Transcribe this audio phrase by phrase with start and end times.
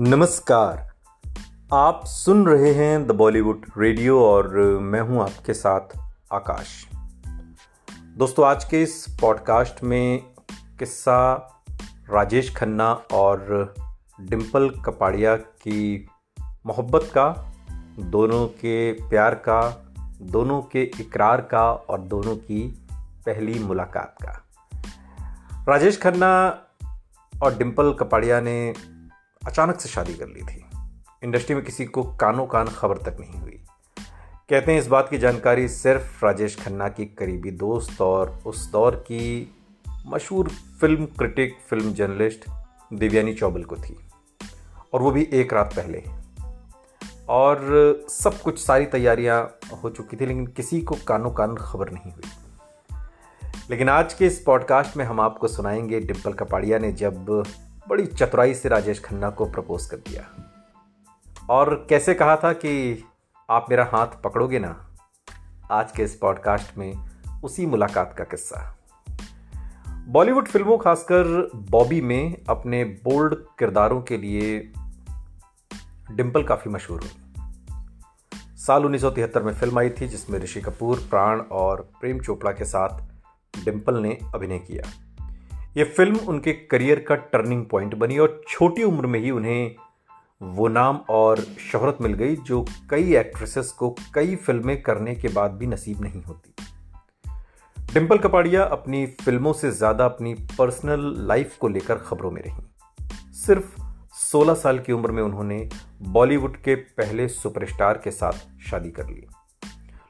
[0.00, 0.92] नमस्कार।
[1.72, 4.48] आप सुन रहे हैं द बॉलीवुड रेडियो और
[4.78, 5.80] मैं हूँ आपके साथ
[6.32, 6.86] आकाश।
[8.16, 10.22] दोस्तों, आज के इस पॉडकास्ट में
[10.78, 11.34] किस्सा
[12.10, 13.74] राजेश खन्ना और
[14.20, 16.08] डिम्पल कपाड़िया की
[16.66, 17.52] मोहब्बत का,
[17.98, 19.86] दोनों के प्यार का,
[20.22, 22.86] दोनों के इकरार का और दोनों की
[23.26, 24.46] पहली मुलाकात का।
[25.68, 26.62] राजेश खन्ना
[27.42, 28.74] और डिम्पल कपाड़िया ने
[29.46, 30.64] अचानक से शादी कर ली थी।
[31.24, 33.64] इंडस्ट्री में किसी को कानो कान खबर तक नहीं हुई।
[34.50, 38.96] कहते हैं इस बात की जानकारी सिर्फ़ राजेश खन्ना की करीबी दोस्त और उस दौर
[38.96, 39.54] की
[40.06, 42.50] मशहूर film critic, film journalist
[42.92, 43.96] Devyani Chaubal को थी।
[44.92, 46.02] और वो भी एक रात पहले।
[47.28, 47.58] और
[48.08, 52.24] सब कुछ सारी तैयारियाँ हो चुकी थी, लेकिन किसी को कानो कान खबर नहीं हुई।
[53.70, 57.44] लेकिन आज के इस पॉडकास्ट में हम आपको सुनाएँगे डिम्पल कपाड़िया ने जब
[57.88, 60.28] बड़ी चतुराई से राजेश खन्ना को प्रपोज कर दिया।
[61.50, 63.04] और कैसे कहा था कि
[63.50, 64.90] आप मेरा हाथ पकड़ोगे ना,
[65.70, 66.94] आज के इस पॉडकास्ट में
[67.44, 68.78] उसी मुलाकात का किस्सा।
[70.08, 74.72] बॉलीवुड फ़िल्मों, खासकर बॉबी में अपने बोल्ड किरदारों के लिए
[76.10, 77.10] डिम्पल काफ़ी मशहूर हुई।
[78.56, 82.88] साल 1973 में फ़िल्म आई थी, जिसमें ऋषि कपूर, प्राण और प्रेम चोपड़ा के साथ
[83.64, 85.07] डिम्पल ने अभिनय किया।
[85.78, 89.74] ये फ़िल्म उनके करियर का टर्निंग पॉइंट बनी और छोटी उम्र में ही उन्हें
[90.40, 95.50] वो नाम और शोहरत मिल गई, जो कई एक्ट्रेसेस को कई फ़िल्में करने के बाद
[95.50, 96.54] भी नसीब नहीं होती।
[97.94, 103.80] डिम्पल कपाड़िया अपनी फ़िल्मों से ज़्यादा अपनी पर्सनल लाइफ को लेकर खबरों में रही। सिर्फ़
[104.14, 105.68] 16 साल की उम्र में उन्होंने
[106.08, 109.26] बॉलीवुड के पहले सुपरस्टार के साथ शादी कर ली।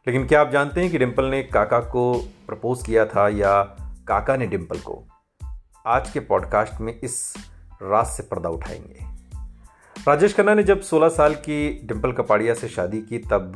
[0.07, 2.13] लेकिन क्या आप जानते हैं कि डिम्पल ने काका को
[2.47, 3.63] प्रपोज किया था या
[4.09, 5.05] काका ने डिम्पल को?
[5.87, 7.35] आज के पॉडकास्ट में इस
[7.83, 8.99] राज से पर्दा उठाएँगे।
[10.09, 13.53] राजेश खन्ना ने जब 16 साल की डिम्पल कपाड़िया से शादी की, तब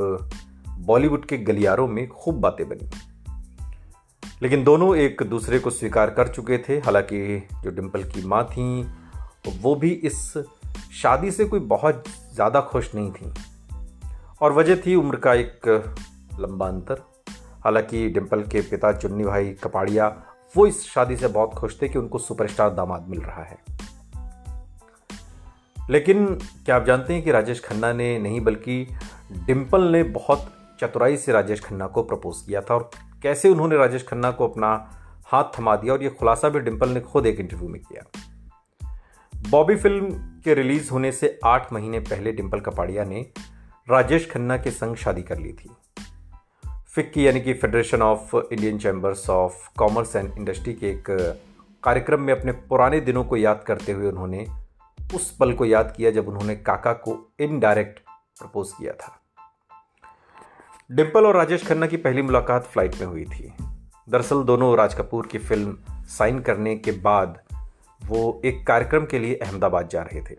[0.78, 2.90] बॉलीवुड के गलियारों में खूब बातें बनी।
[4.42, 8.82] लेकिन दोनों एक दूसरे को स्वीकार कर चुके थे। हालाँकि जो डिम्पल की माँ थी,
[9.60, 10.38] वो भी इस
[11.02, 12.04] शादी से कोई बहुत
[12.34, 13.34] ज़्यादा खुश नहीं थी।
[14.40, 15.60] और वजह थी उम्र का एक
[16.40, 17.02] लंबा अंतर।
[17.64, 20.22] हालाँकि डिम्पल के पिता चुन्नी भाई कपाड़िया
[20.56, 23.58] वो इस शादी से बहुत खुश थे कि उनको सुपरस्टार दामाद मिल रहा है।
[25.90, 28.96] लेकिन क्या आप जानते हैं कि राजेश खन्ना ने नहीं, बल्कि
[29.32, 32.90] डिम्पल ने बहुत चतुराई से राजेश खन्ना को प्रपोज किया था और
[33.22, 34.90] कैसे उन्होंने राजेश खन्ना को अपना
[35.26, 38.02] हाथ थमा दिया और ये खुलासा भी डिम्पल ने खुद एक इंटरव्यू में किया।
[39.50, 40.10] बॉबी फ़िल्म
[40.44, 43.26] के रिलीज़ होने से आठ महीने पहले डिम्पल कपाड़िया ने
[43.90, 45.70] राजेश खन्ना के संग शादी कर ली थी।
[46.94, 51.04] फिक्की, यानी कि Federation of Indian Chambers of Commerce and Industry के एक
[51.82, 54.46] कार्यक्रम में अपने पुराने दिनों को याद करते हुए उन्होंने
[55.14, 57.98] उस पल को याद किया जब उन्होंने काका को इनडायरेक्ट
[58.38, 59.20] प्रपोज किया था।
[60.92, 63.52] डिम्पल और राजेश खन्ना की पहली मुलाकात फ़्लाइट में हुई थी।
[64.08, 65.76] दरअसल दोनों राज कपूर की फ़िल्म
[66.08, 67.38] साइन करने के बाद
[68.04, 70.36] वो एक कार्यक्रम के लिए अहमदाबाद जा रहे थे।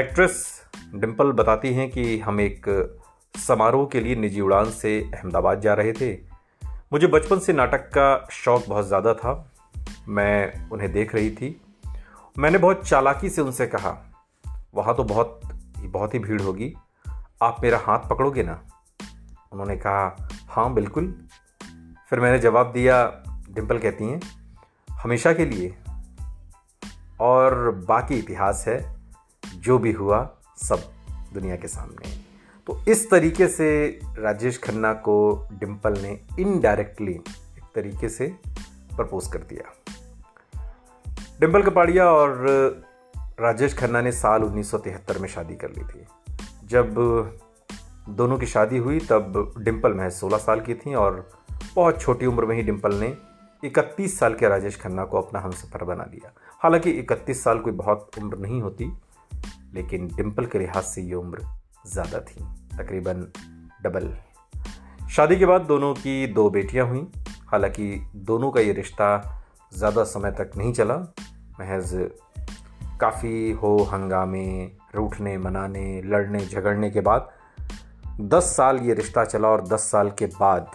[0.00, 0.62] एक्ट्रेस
[0.94, 2.68] डिम्पल बताती हैं कि हम एक
[3.34, 6.12] समारोह के लिए निजी उड़ान से अहमदाबाद जा रहे थे।
[6.92, 9.52] मुझे बचपन से नाटक का शौक बहुत ज़्यादा था।
[10.08, 11.60] मैं उन्हें देख रही थी।
[12.38, 13.96] मैंने बहुत चालाकी से उनसे कहा,
[14.74, 15.40] वहाँ तो बहुत
[15.76, 16.74] बहुत ही भीड़ होगी।
[17.42, 18.60] आप मेरा हाथ पकड़ोगे ना?
[19.52, 21.14] उन्होंने कहा हाँ बिल्कुल।
[22.10, 23.04] फिर मैंने जवाब दिया
[23.50, 24.20] डिम्पल कहती हैं,
[24.92, 25.74] हमेशा के लिए।
[27.20, 29.02] और बाकी इतिहास है,
[29.44, 30.92] जो भी हुआ, सब
[31.34, 32.29] दुनिया के सामने।
[32.70, 33.66] तो इस तरीके से
[34.18, 35.14] राजेश खन्ना को
[35.52, 36.10] डिम्पल ने
[36.40, 38.26] इनडायरेक्टली एक तरीके से
[38.96, 39.72] प्रपोज कर दिया।
[41.40, 42.36] डिम्पल कपाड़िया और
[43.40, 46.06] राजेश खन्ना ने साल 1973 में शादी कर ली थी।
[46.68, 46.94] जब
[48.08, 51.28] दोनों की शादी हुई, तब डिम्पल महज 16 साल की थी और
[51.74, 53.12] बहुत छोटी उम्र में ही डिम्पल ने
[53.62, 56.32] 31 साल के राजेश खन्ना को अपना हमसफर बना लिया
[56.62, 58.92] हालाँकि 31 साल कोई बहुत उम्र नहीं होती,
[59.74, 61.46] लेकिन डिम्पल के लिहाज से ये उम्र
[61.86, 62.44] ज़्यादा थी।
[62.80, 63.26] तकरीबन
[63.82, 64.12] डबल।
[65.10, 67.06] शादी के बाद दोनों की दो बेटियाँ हुई।
[67.46, 69.08] हालाँकि दोनों का ये रिश्ता
[69.72, 70.94] ज़्यादा समय तक नहीं चला।
[71.60, 71.90] महज
[73.00, 74.46] काफ़ी हो हंगामे,
[74.94, 77.28] रूठने, मनाने, लड़ने, झगड़ने के बाद
[78.20, 80.70] दस साल ये रिश्ता चला और दस साल के बाद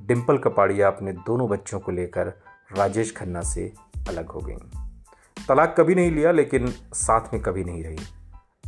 [0.00, 2.32] डिम्पल कपाड़िया अपने दोनों बच्चों को लेकर
[2.76, 3.72] राजेश खन्ना से
[4.08, 4.56] अलग हो गई।
[5.48, 7.98] तलाक कभी नहीं लिया, लेकिन साथ में कभी नहीं रही।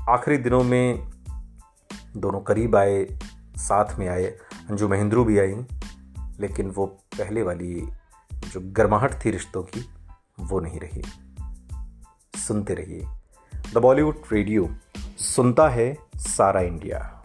[0.09, 1.09] आखिरी दिनों में
[2.17, 3.19] दोनों करीब आए,
[3.57, 4.27] साथ में आए,
[4.71, 5.55] अंजू महेंद्रू भी आई,
[6.41, 7.89] लेकिन वो पहले वाली
[8.33, 9.89] जो गर्माहट थी रिश्तों की,
[10.41, 11.03] वो नहीं रही।
[12.39, 13.07] सुनते रहिए।
[13.75, 14.75] द बॉलीवुड रेडियो,
[15.19, 17.16] सुनता है सारा इंडिया।